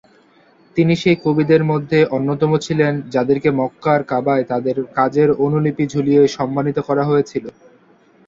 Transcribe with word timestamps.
তিনি 0.77 0.93
সেই 0.95 1.17
কবিদের 1.23 1.61
মধ্যে 1.63 1.99
অন্যতম 2.11 2.51
ছিলেন 2.57 2.93
যাদেরকে 3.09 3.49
মক্কার 3.59 3.99
কাবায় 4.03 4.43
তাদের 4.43 4.75
কাজের 4.97 5.29
অনুলিপি 5.43 5.85
ঝুলিয়ে 5.87 6.21
সম্মানিত 6.37 6.77
করা 6.87 7.03
হয়েছিল। 7.05 7.45